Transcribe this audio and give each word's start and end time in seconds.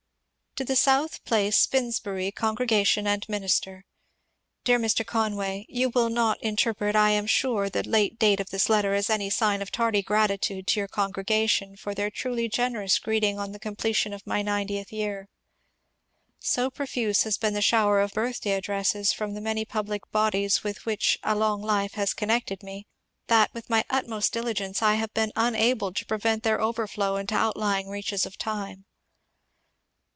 To 0.57 0.65
the 0.65 0.75
South 0.75 1.23
Place^ 1.23 1.65
Fimbury^ 1.65 2.35
Congregation 2.35 3.07
and 3.07 3.25
Minister: 3.29 3.85
Dear 4.65 4.79
Mb, 4.79 5.05
Conway,— 5.07 5.65
You 5.69 5.89
will 5.89 6.09
not 6.09 6.43
interpret, 6.43 6.93
I 6.93 7.11
am 7.11 7.25
sure, 7.25 7.69
the 7.69 7.83
late 7.87 8.19
date 8.19 8.41
of 8.41 8.49
this 8.49 8.67
letter 8.67 8.93
as 8.93 9.09
any 9.09 9.29
sign 9.29 9.61
of 9.61 9.71
tardy 9.71 10.01
gratitude 10.01 10.67
to 10.67 10.79
your 10.81 10.89
congregation 10.89 11.77
for 11.77 11.95
their 11.95 12.11
truly 12.11 12.49
generous 12.49 12.99
greeting 12.99 13.39
on 13.39 13.53
the 13.53 13.59
completion 13.59 14.11
of 14.11 14.27
my 14.27 14.41
ninetieth 14.41 14.91
year. 14.91 15.29
So 16.41 16.69
profuse 16.69 17.23
has 17.23 17.37
been 17.37 17.53
the 17.53 17.61
shower 17.61 18.01
of 18.01 18.11
birthday 18.11 18.51
addresses 18.51 19.13
from 19.13 19.35
the 19.35 19.39
many 19.41 19.63
public 19.63 20.11
bodies 20.11 20.65
with 20.65 20.85
which 20.85 21.17
a 21.23 21.33
long 21.33 21.61
life 21.61 21.93
has 21.93 22.13
connected 22.13 22.61
me, 22.61 22.87
that, 23.27 23.53
with 23.53 23.69
my 23.69 23.85
utmost 23.89 24.33
diligence, 24.33 24.81
I 24.81 24.95
have 24.95 25.13
been 25.13 25.31
unable 25.37 25.93
to 25.93 26.05
prevent 26.05 26.43
their 26.43 26.59
overflow 26.59 27.15
into 27.15 27.35
outlying 27.35 27.87
reaches 27.87 28.25
of 28.25 28.37
time. 28.37 28.83